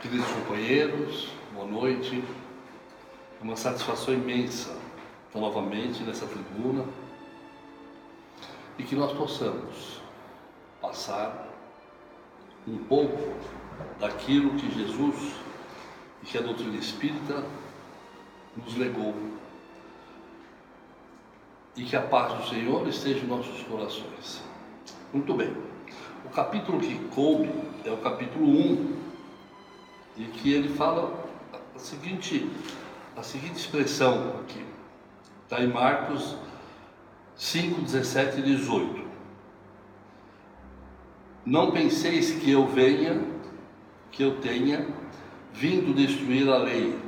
[0.00, 2.22] Queridos companheiros, boa noite.
[3.40, 4.70] É uma satisfação imensa
[5.26, 6.84] estar novamente nessa tribuna
[8.78, 10.00] e que nós possamos
[10.80, 11.48] passar
[12.64, 13.34] um pouco
[13.98, 15.34] daquilo que Jesus
[16.22, 17.44] e que a doutrina espírita
[18.56, 19.16] nos legou.
[21.76, 24.44] E que a paz do Senhor esteja em nossos corações.
[25.12, 25.52] Muito bem.
[26.24, 27.50] O capítulo que coube
[27.84, 29.07] é o capítulo 1
[30.18, 31.12] e que ele fala
[31.74, 32.50] a seguinte,
[33.16, 34.64] a seguinte expressão aqui,
[35.44, 36.36] está em Marcos
[37.36, 39.08] 5, 17 e 18.
[41.46, 43.22] Não penseis que eu venha,
[44.10, 44.86] que eu tenha
[45.52, 46.98] vindo destruir a lei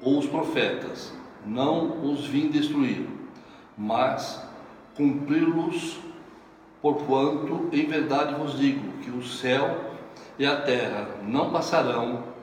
[0.00, 1.12] ou os profetas,
[1.46, 3.06] não os vim destruir,
[3.76, 4.42] mas
[4.96, 5.98] cumpri-los,
[6.80, 9.92] porquanto em verdade vos digo que o céu
[10.38, 12.33] e a terra não passarão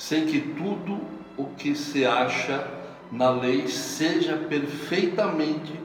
[0.00, 0.98] sem que tudo
[1.36, 2.66] o que se acha
[3.12, 5.78] na lei seja perfeitamente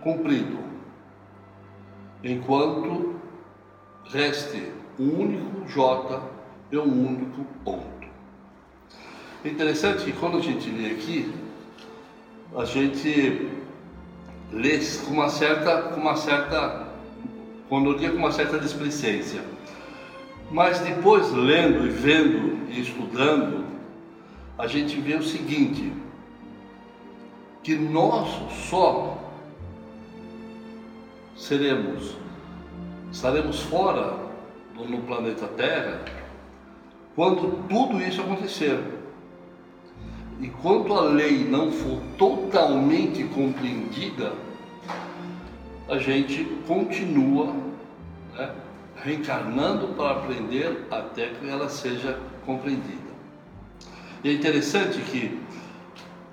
[0.00, 0.58] cumprido,
[2.22, 3.16] enquanto
[4.04, 6.22] reste um único J
[6.70, 8.06] e um único ponto.
[9.44, 11.34] Interessante que quando a gente lê aqui,
[12.56, 13.50] a gente
[14.52, 16.86] lê com uma certa, com uma certa,
[17.68, 19.55] quando digo com uma certa displicência.
[20.50, 23.64] Mas depois, lendo e vendo e estudando,
[24.56, 25.92] a gente vê o seguinte:
[27.62, 28.28] que nós
[28.68, 29.18] só
[31.36, 32.16] seremos,
[33.10, 34.14] estaremos fora
[34.74, 36.04] no planeta Terra
[37.14, 38.78] quando tudo isso acontecer.
[40.38, 44.34] E quando a lei não for totalmente compreendida,
[45.88, 47.54] a gente continua
[48.34, 48.54] né,
[49.02, 53.06] reencarnando para aprender até que ela seja compreendida.
[54.24, 55.38] E é interessante que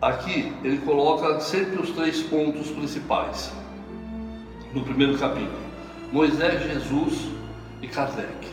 [0.01, 3.51] aqui ele coloca sempre os três pontos principais.
[4.73, 5.63] No primeiro capítulo,
[6.11, 7.27] Moisés, Jesus
[7.81, 8.47] e Kardec.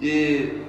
[0.00, 0.62] E,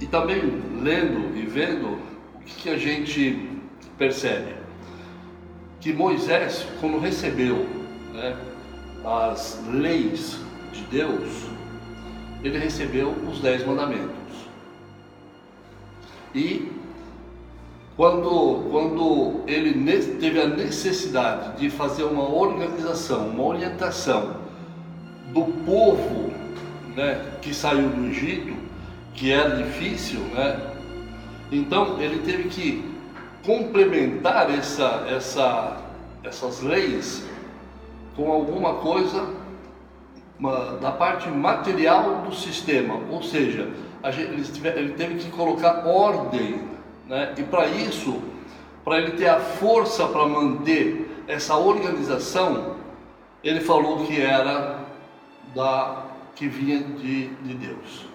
[0.00, 0.40] e também
[0.80, 1.98] lendo e vendo
[2.36, 3.50] o que, que a gente
[3.96, 4.54] percebe?
[5.80, 7.66] Que Moisés, quando recebeu
[8.12, 8.36] né,
[9.04, 10.38] as leis
[10.72, 11.48] de Deus,
[12.42, 14.16] ele recebeu os dez mandamentos.
[16.34, 16.70] E
[17.96, 19.72] quando, quando ele
[20.20, 24.36] teve a necessidade de fazer uma organização, uma orientação
[25.32, 26.32] do povo
[26.94, 28.54] né, que saiu do Egito,
[29.14, 30.60] que era difícil, né?
[31.50, 32.84] então ele teve que
[33.44, 35.78] complementar essa, essa,
[36.22, 37.26] essas leis
[38.14, 39.37] com alguma coisa
[40.80, 43.68] da parte material do sistema, ou seja,
[44.12, 46.62] gente, ele, teve que colocar ordem,
[47.06, 47.34] né?
[47.36, 48.22] e para isso,
[48.84, 52.76] para ele ter a força para manter essa organização,
[53.42, 54.80] ele falou que era
[55.54, 56.04] da
[56.36, 58.06] que vinha de, de Deus,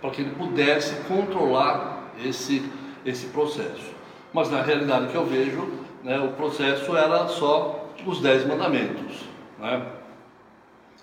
[0.00, 2.62] para que ele pudesse controlar esse,
[3.04, 3.90] esse processo.
[4.32, 5.68] Mas na realidade que eu vejo,
[6.04, 9.24] né, o processo era só os dez mandamentos.
[9.58, 9.84] Né?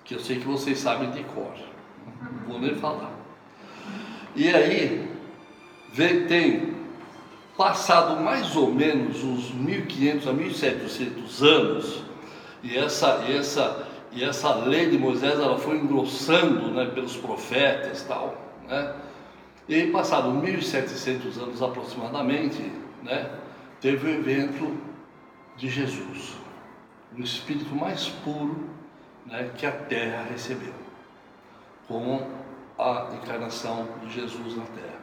[0.10, 1.54] Que eu sei que vocês sabem de cor.
[2.48, 3.12] Vou nem falar.
[4.36, 5.08] E aí,
[5.94, 6.74] vem, tem
[7.56, 12.04] passado mais ou menos uns 1500 a 1700 anos,
[12.64, 18.02] e essa, e essa, e essa lei de Moisés ela foi engrossando né, pelos profetas
[18.02, 18.36] tal,
[18.68, 18.96] né?
[19.68, 22.72] E passado 1700 anos aproximadamente,
[23.04, 23.30] né,
[23.80, 24.76] teve o evento
[25.56, 26.36] de Jesus,
[27.16, 28.79] o espírito mais puro
[29.30, 30.74] né, que a terra recebeu,
[31.88, 32.22] com
[32.78, 35.00] a encarnação de Jesus na terra.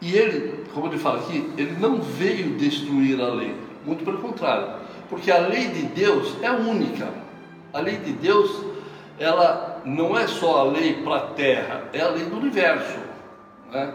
[0.00, 4.80] E ele, como ele fala aqui, ele não veio destruir a lei, muito pelo contrário,
[5.08, 7.08] porque a lei de Deus é única.
[7.72, 8.64] A lei de Deus,
[9.18, 12.98] ela não é só a lei para a terra, é a lei do universo.
[13.70, 13.94] Né?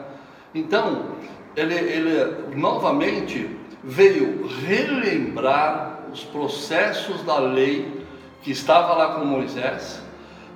[0.53, 1.17] Então,
[1.55, 3.49] ele, ele novamente
[3.83, 8.06] veio relembrar os processos da lei
[8.41, 10.01] que estava lá com Moisés,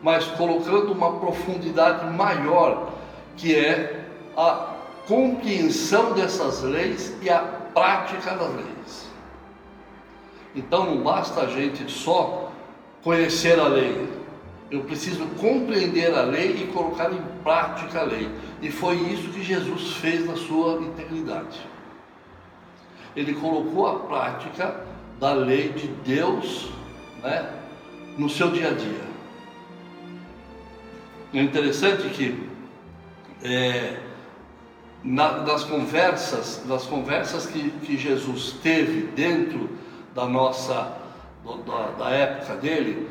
[0.02, 2.94] mas colocando uma profundidade maior,
[3.38, 4.06] que é
[4.36, 4.76] a
[5.08, 7.40] compreensão dessas leis e a
[7.74, 9.10] prática das leis.
[10.56, 12.52] Então não basta a gente só
[13.04, 14.08] conhecer a lei,
[14.70, 18.30] eu preciso compreender a lei e colocar em prática a lei.
[18.62, 21.60] E foi isso que Jesus fez na sua integridade.
[23.16, 24.86] Ele colocou a prática
[25.20, 26.70] da lei de Deus,
[27.22, 27.61] né,
[28.18, 29.12] no seu dia a dia.
[31.34, 32.48] É interessante que
[33.44, 34.00] é,
[35.04, 39.70] na, das conversas, das conversas que, que Jesus teve dentro
[40.14, 40.98] da nossa,
[41.66, 43.08] da, da época dele,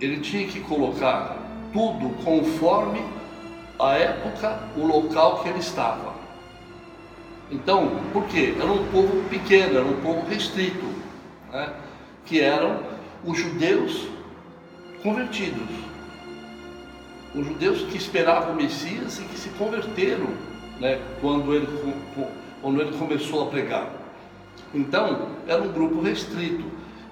[0.00, 1.36] ele tinha que colocar
[1.72, 3.02] tudo conforme
[3.78, 6.14] a época, o local que ele estava.
[7.50, 8.54] Então, por quê?
[8.58, 10.84] Era um povo pequeno, era um povo restrito,
[11.52, 11.72] né?
[12.24, 12.80] que eram
[13.24, 14.08] os judeus
[15.06, 15.68] convertidos.
[17.32, 20.26] Os judeus que esperavam o Messias e que se converteram
[20.80, 21.00] né?
[21.20, 21.68] quando, ele,
[22.60, 23.88] quando ele começou a pregar.
[24.74, 26.64] Então, era um grupo restrito.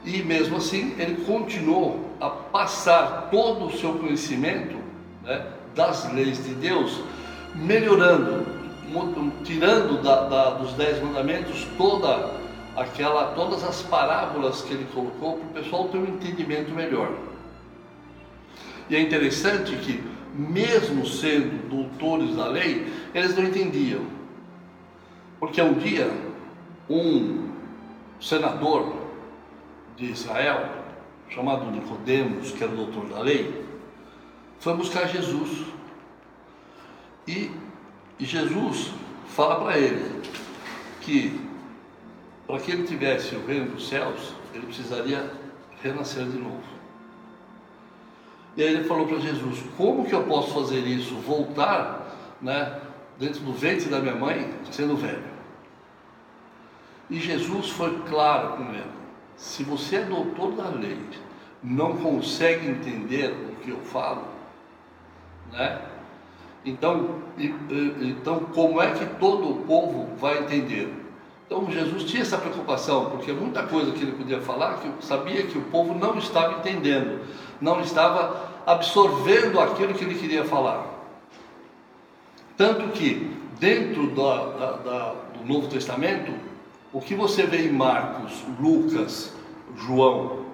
[0.05, 4.77] E mesmo assim, ele continuou a passar todo o seu conhecimento
[5.23, 7.01] né, das leis de Deus,
[7.55, 8.45] melhorando,
[9.45, 12.33] tirando da, da, dos dez mandamentos toda
[12.77, 17.34] aquela, todas as parábolas que ele colocou para o pessoal ter um entendimento melhor.
[18.89, 20.03] E é interessante que,
[20.35, 24.03] mesmo sendo doutores da lei, eles não entendiam.
[25.39, 26.11] Porque um dia,
[26.89, 27.51] um
[28.21, 28.95] senador
[29.97, 30.69] de Israel,
[31.29, 33.65] chamado Nicodemos, que era doutor da lei,
[34.59, 35.65] foi buscar Jesus.
[37.27, 37.51] E,
[38.19, 38.93] e Jesus
[39.29, 40.21] fala para ele
[41.01, 41.41] que
[42.47, 45.31] para que ele tivesse o reino dos céus, ele precisaria
[45.83, 46.74] renascer de novo.
[48.57, 51.15] E aí ele falou para Jesus: Como que eu posso fazer isso?
[51.17, 52.81] Voltar né,
[53.19, 55.35] dentro do ventre da minha mãe, sendo velho.
[57.11, 58.85] E Jesus foi claro com ele:
[59.37, 60.99] Se você é doutor da lei,
[61.63, 64.25] não consegue entender o que eu falo,
[65.53, 65.81] né?
[66.65, 71.04] Então, então como é que todo o povo vai entender?
[71.57, 75.57] Então Jesus tinha essa preocupação, porque muita coisa que ele podia falar, que sabia que
[75.57, 77.21] o povo não estava entendendo,
[77.61, 80.85] não estava absorvendo aquilo que ele queria falar.
[82.57, 83.31] Tanto que,
[83.61, 86.35] dentro da, da, da, do Novo Testamento,
[86.93, 89.33] o que você vê em Marcos, Lucas,
[89.77, 90.47] João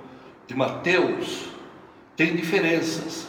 [0.51, 1.47] e Mateus
[2.15, 3.27] tem diferenças.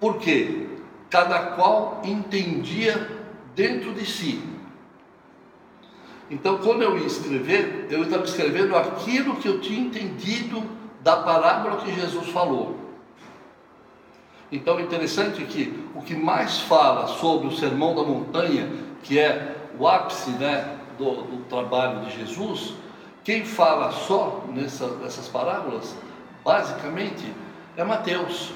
[0.00, 0.68] Por quê?
[1.10, 3.10] Cada qual entendia
[3.54, 4.57] dentro de si
[6.30, 10.62] então, quando eu ia escrever, eu estava escrevendo aquilo que eu tinha entendido
[11.00, 12.76] da parábola que Jesus falou.
[14.52, 18.70] Então, é interessante que o que mais fala sobre o Sermão da Montanha,
[19.02, 22.74] que é o ápice né, do, do trabalho de Jesus,
[23.24, 25.96] quem fala só nessa, nessas parábolas,
[26.44, 27.32] basicamente,
[27.76, 28.52] é Mateus.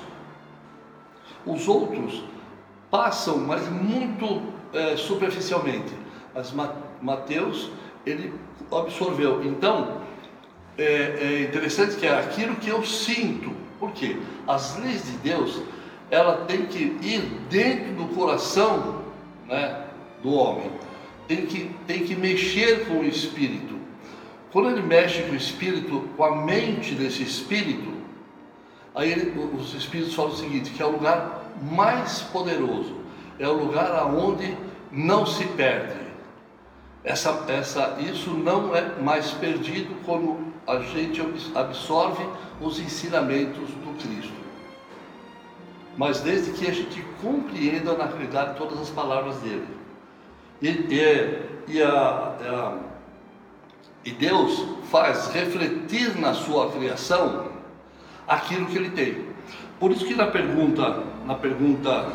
[1.47, 2.23] Os outros
[2.91, 4.43] passam, mas muito
[4.73, 5.93] é, superficialmente.
[6.35, 7.71] Mas Mateus Mateus
[8.07, 8.33] ele
[8.71, 9.45] absorveu.
[9.45, 10.01] Então,
[10.79, 14.17] é, é, interessante que é aquilo que eu sinto, porque
[14.47, 15.63] as leis de Deus,
[16.11, 17.21] ela tem que ir
[17.51, 19.03] dentro do coração
[19.49, 19.85] né,
[20.23, 20.71] do homem,
[21.29, 23.81] tem que, tem que mexer com o espírito.
[24.53, 27.93] Quando ele mexe com o espírito, com a mente desse espírito,
[28.95, 32.97] aí ele, os espíritos falam o seguinte: que é o lugar mais poderoso,
[33.39, 34.55] é o lugar aonde
[34.91, 36.12] não se perde
[37.05, 41.21] essa, essa, isso não é mais perdido quando a gente
[41.55, 42.25] absorve
[42.61, 44.33] os ensinamentos do Cristo.
[45.97, 49.67] Mas desde que a gente compreenda na realidade todas as palavras dele.
[50.61, 52.79] E, e, e, a, a,
[54.05, 57.51] e Deus faz refletir na sua criação
[58.29, 59.27] aquilo que ele tem.
[59.81, 62.13] Por isso que na pergunta, na pergunta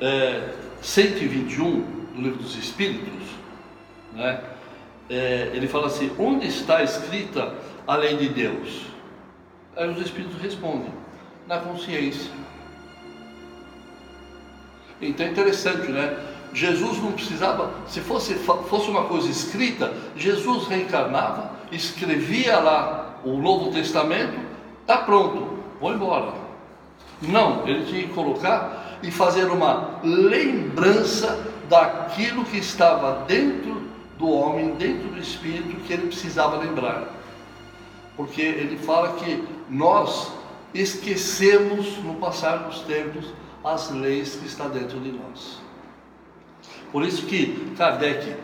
[0.00, 1.80] é, 121
[2.14, 3.26] do livro dos Espíritos,
[4.16, 4.40] né?
[5.08, 7.54] É, ele fala assim: onde está escrita
[7.86, 8.86] a lei de Deus?
[9.76, 10.92] Aí os Espíritos respondem:
[11.46, 12.32] na consciência.
[15.00, 16.18] Então é interessante, né?
[16.52, 23.70] Jesus não precisava, se fosse, fosse uma coisa escrita, Jesus reencarnava, escrevia lá o Novo
[23.70, 24.38] Testamento,
[24.80, 26.32] está pronto, vou embora.
[27.20, 33.85] Não, ele tinha que colocar e fazer uma lembrança daquilo que estava dentro
[34.18, 37.14] do homem dentro do espírito que ele precisava lembrar.
[38.16, 40.32] Porque ele fala que nós
[40.72, 43.26] esquecemos no passar dos tempos
[43.62, 45.58] as leis que está dentro de nós.
[46.92, 48.36] Por isso que Kardec,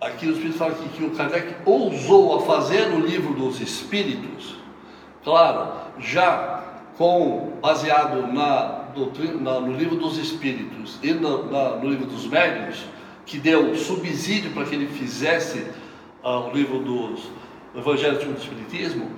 [0.00, 4.56] aqui o Espírito fala que, que o Kardec ousou a fazer o livro dos Espíritos,
[5.22, 6.64] claro, já
[6.98, 12.84] com baseado na doutrina, no livro dos Espíritos e no, na, no livro dos Médiuns,
[13.26, 15.66] que deu subsídio para que ele fizesse
[16.24, 17.28] uh, o livro dos
[17.74, 19.10] Evangelhos do Espiritismo,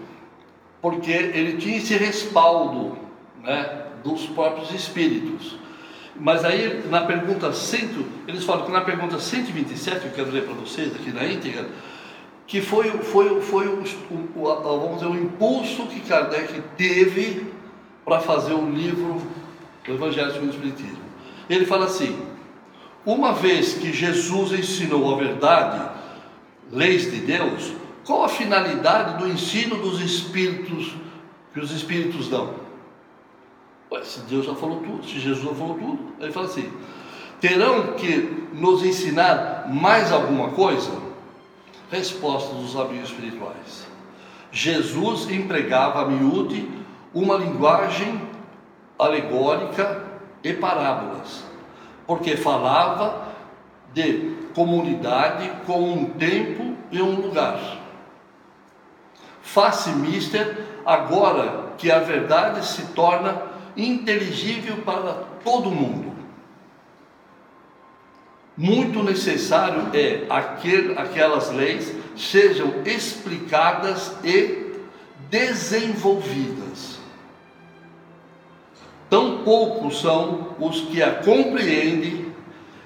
[0.80, 2.98] porque ele tinha esse respaldo
[3.42, 5.56] né, dos próprios espíritos.
[6.16, 10.54] Mas aí na pergunta 100, eles falam que na pergunta 127, eu quero ler para
[10.54, 11.68] vocês aqui na íntegra,
[12.46, 17.46] que foi, foi, foi o, o, o, vamos dizer, o impulso que Kardec teve
[18.04, 19.22] para fazer o livro
[19.86, 20.98] do Evangelho segundo o Espiritismo.
[21.48, 22.18] Ele fala assim:
[23.04, 25.90] uma vez que Jesus ensinou a verdade,
[26.70, 27.72] leis de Deus,
[28.04, 30.94] qual a finalidade do ensino dos Espíritos
[31.52, 32.54] que os Espíritos dão?
[33.90, 36.70] Ué, se Deus já falou tudo, se Jesus já falou tudo, ele fala assim:
[37.40, 40.90] terão que nos ensinar mais alguma coisa?
[41.90, 43.86] Resposta dos amigos espirituais.
[44.52, 46.68] Jesus empregava a miúde
[47.14, 48.20] uma linguagem
[48.98, 50.04] alegórica
[50.42, 51.44] e parábolas,
[52.08, 53.28] porque falava
[53.94, 57.60] de comunidade com um tempo e um lugar.
[59.40, 63.40] Face mister, agora que a verdade se torna
[63.76, 65.12] inteligível para
[65.44, 66.08] todo mundo
[68.58, 74.72] muito necessário é aquel, aquelas leis sejam explicadas e
[75.30, 76.97] desenvolvidas.
[79.10, 82.32] Tão poucos são os que a compreendem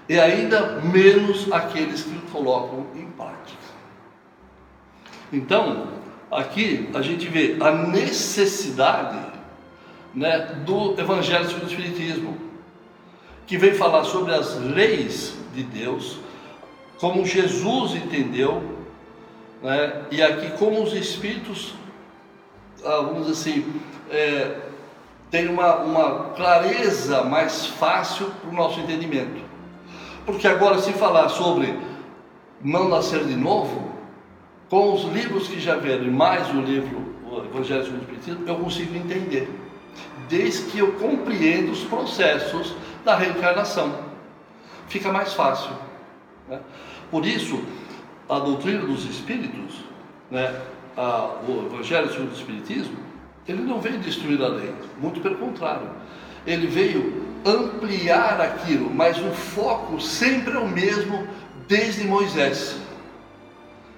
[0.08, 3.62] e ainda menos aqueles que colocam em prática.
[5.32, 5.88] Então,
[6.30, 9.18] aqui a gente vê a necessidade
[10.14, 12.36] né, do Evangelho segundo o Espiritismo,
[13.46, 16.18] que vem falar sobre as leis de Deus,
[16.98, 18.78] como Jesus entendeu,
[19.62, 20.04] né?
[20.10, 21.74] e aqui como os Espíritos,
[22.84, 24.56] ah, vamos dizer assim, é,
[25.32, 29.42] tem uma, uma clareza mais fácil para o nosso entendimento.
[30.26, 31.74] Porque agora, se falar sobre
[32.62, 33.90] não nascer de novo,
[34.68, 38.56] com os livros que já vieram, mais o livro o Evangelho segundo o Espiritismo, eu
[38.56, 39.48] consigo entender,
[40.28, 43.90] desde que eu compreendo os processos da reencarnação
[44.88, 45.72] fica mais fácil.
[46.46, 46.60] Né?
[47.10, 47.58] Por isso,
[48.28, 49.82] a doutrina dos espíritos,
[50.30, 50.60] né,
[50.94, 53.11] a, o Evangelho segundo o Espiritismo,
[53.46, 55.90] ele não veio destruir a lei, muito pelo contrário.
[56.46, 61.26] Ele veio ampliar aquilo, mas o foco sempre é o mesmo
[61.66, 62.76] desde Moisés.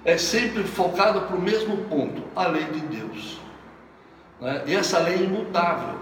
[0.03, 3.39] É sempre focado para o mesmo ponto, a lei de Deus.
[4.39, 4.63] Né?
[4.67, 5.99] E essa lei é imutável.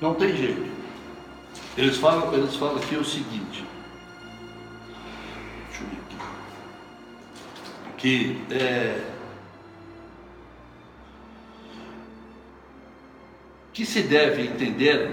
[0.00, 0.70] Não tem jeito.
[1.76, 3.64] Eles falam, eles falam aqui o seguinte.
[5.68, 6.16] Deixa eu ver aqui.
[7.96, 9.00] Que é,
[13.72, 15.10] que se deve entender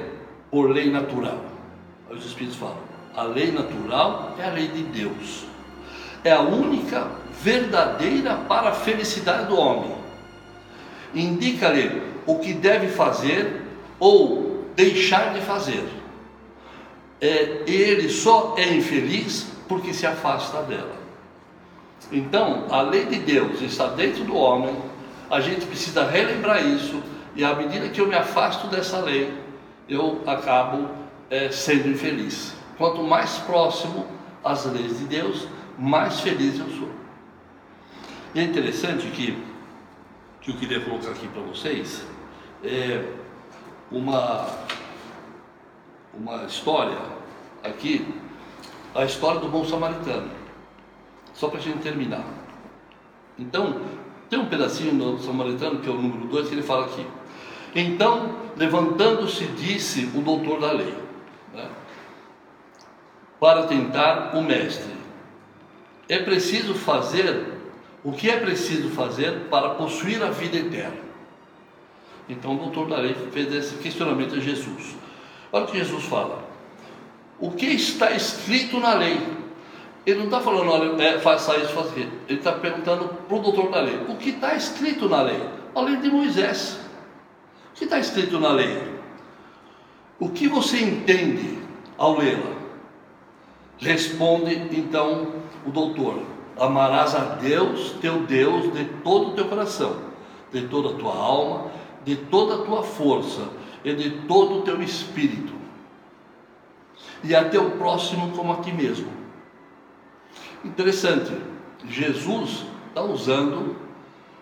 [0.52, 1.44] por lei natural.
[2.10, 2.78] Os Espíritos falam,
[3.16, 5.46] a lei natural é a lei de Deus.
[6.24, 7.08] É a única
[7.42, 9.96] verdadeira para a felicidade do homem.
[11.14, 13.62] Indica-lhe o que deve fazer
[14.00, 16.00] ou deixar de fazer
[17.22, 20.98] é, ele só é infeliz porque se afasta dela.
[22.12, 24.76] Então, a lei de Deus está dentro do homem,
[25.30, 27.04] a gente precisa relembrar isso,
[27.36, 29.34] e à medida que eu me afasto dessa lei,
[29.88, 30.90] eu acabo
[31.30, 32.54] é, sendo infeliz.
[32.78, 34.06] Quanto mais próximo
[34.44, 36.90] às leis de Deus, mais feliz eu sou.
[38.34, 39.42] E é interessante que,
[40.42, 42.06] que eu queria colocar aqui para vocês
[42.64, 43.04] é
[43.92, 44.48] uma
[46.14, 46.98] uma história
[47.64, 48.06] aqui,
[48.94, 50.30] a história do bom samaritano,
[51.34, 52.24] só para a gente terminar.
[53.38, 53.82] Então,
[54.30, 57.06] tem um pedacinho do samaritano, que é o número 2, que ele fala aqui.
[57.76, 60.94] Então, levantando-se, disse o doutor da lei,
[61.54, 61.68] né,
[63.40, 64.94] para tentar o mestre:
[66.08, 67.60] é preciso fazer
[68.04, 71.10] o que é preciso fazer para possuir a vida eterna.
[72.28, 74.96] Então, o doutor da lei fez esse questionamento a Jesus.
[75.52, 76.48] Olha o que Jesus fala.
[77.40, 79.39] O que está escrito na lei?
[80.06, 82.12] Ele não está falando, olha, é, faça isso, faça aquilo.
[82.28, 84.00] Ele está perguntando para o doutor da lei.
[84.08, 85.42] O que está escrito na lei?
[85.76, 86.80] A lei de Moisés.
[87.72, 89.00] O que está escrito na lei?
[90.20, 91.60] O que você entende
[91.98, 92.58] ao lê-la?
[93.78, 95.34] Responde então
[95.66, 96.24] o doutor:
[96.58, 99.96] Amarás a Deus, teu Deus, de todo o teu coração,
[100.52, 101.72] de toda a tua alma,
[102.04, 103.48] de toda a tua força
[103.84, 105.54] e de todo o teu espírito,
[107.24, 109.19] e a teu próximo como a ti mesmo.
[110.64, 111.32] Interessante,
[111.88, 113.76] Jesus está usando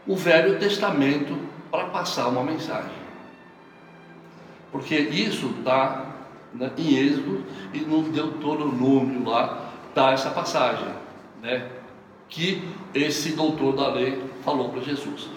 [0.06, 1.38] o Velho Testamento
[1.70, 2.92] para passar uma mensagem,
[4.72, 6.06] porque isso está
[6.54, 7.44] né, em Êxodo
[7.74, 10.88] e no Deuteronômio lá está essa passagem,
[11.42, 11.70] né,
[12.30, 15.30] que esse doutor da lei falou para Jesus.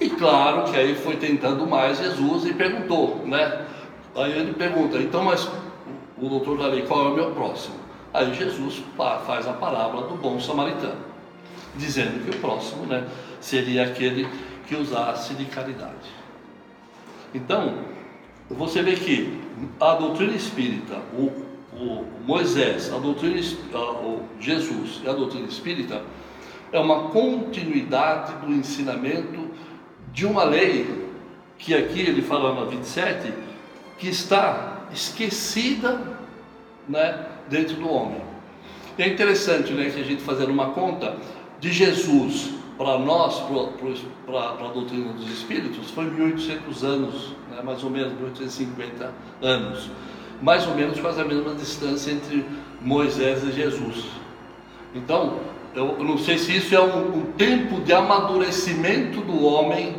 [0.00, 3.66] E claro que aí foi tentando mais Jesus e perguntou, né?
[4.14, 5.48] Aí ele pergunta, então, mas
[6.18, 7.83] o, doutor da lei, qual é o meu próximo?
[8.14, 11.00] Aí Jesus faz a parábola do bom samaritano,
[11.74, 13.08] dizendo que o próximo né,
[13.40, 14.28] seria aquele
[14.68, 16.12] que usasse de caridade.
[17.34, 17.74] Então,
[18.48, 19.42] você vê que
[19.80, 21.32] a doutrina espírita, o,
[21.76, 23.40] o Moisés, a doutrina,
[23.74, 26.00] o Jesus e a doutrina espírita
[26.70, 29.50] é uma continuidade do ensinamento
[30.12, 31.08] de uma lei
[31.58, 33.32] que aqui ele fala na 27
[33.98, 36.13] que está esquecida,
[36.88, 38.20] né, dentro do homem.
[38.98, 41.16] E é interessante, né, que a gente fazendo uma conta
[41.60, 43.40] de Jesus para nós,
[44.26, 49.12] para a doutrina dos espíritos, foi 1800 anos, né, mais ou menos 1850
[49.42, 49.90] anos,
[50.42, 52.44] mais ou menos quase a mesma distância entre
[52.80, 54.04] Moisés e Jesus.
[54.94, 55.38] Então,
[55.74, 59.96] eu não sei se isso é um, um tempo de amadurecimento do homem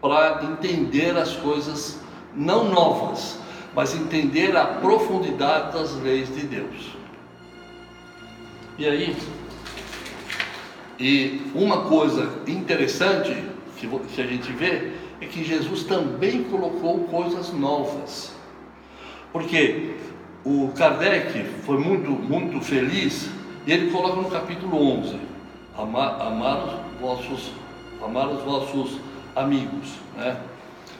[0.00, 2.00] para entender as coisas
[2.34, 3.38] não novas,
[3.74, 6.92] mas entender a profundidade das leis de Deus.
[8.78, 9.16] E aí,
[10.98, 13.34] e uma coisa interessante
[13.76, 18.32] que, a gente vê é que Jesus também colocou coisas novas.
[19.32, 19.96] Porque
[20.44, 23.28] o Kardec foi muito, muito feliz
[23.66, 25.16] e ele coloca no capítulo 11:
[25.76, 27.52] amar, amar, os, vossos,
[28.04, 28.98] amar os vossos
[29.34, 29.94] amigos.
[30.16, 30.36] Né?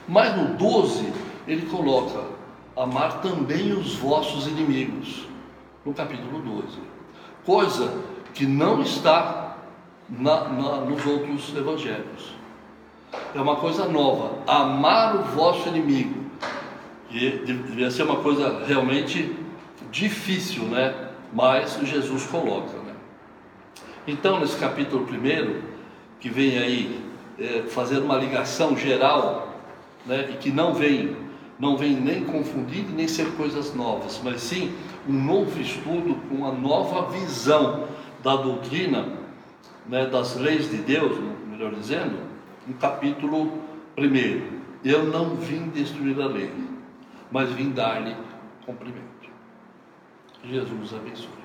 [0.07, 1.05] Mas no 12
[1.47, 2.32] ele coloca
[2.75, 5.27] amar também os vossos inimigos,
[5.85, 6.79] no capítulo 12.
[7.45, 8.03] Coisa
[8.33, 9.57] que não está
[10.09, 12.33] na, na, nos outros evangelhos.
[13.35, 16.23] É uma coisa nova, amar o vosso inimigo.
[17.11, 19.35] E devia ser uma coisa realmente
[19.91, 21.09] difícil, né?
[21.31, 22.93] Mas Jesus coloca, né?
[24.07, 25.61] Então, nesse capítulo primeiro,
[26.19, 27.03] que vem aí
[27.39, 29.59] é, fazer uma ligação geral,
[30.07, 30.29] né?
[30.31, 31.15] E que não vem
[31.63, 34.75] não vem nem confundir nem ser coisas novas, mas sim
[35.07, 37.87] um novo estudo com uma nova visão
[38.21, 39.07] da doutrina,
[39.87, 41.17] né, das leis de Deus,
[41.49, 42.19] melhor dizendo,
[42.67, 43.59] no capítulo
[43.97, 44.61] 1.
[44.83, 46.51] Eu não vim destruir a lei,
[47.31, 48.15] mas vim dar-lhe
[48.65, 49.29] cumprimento.
[50.43, 51.42] Jesus abençoe.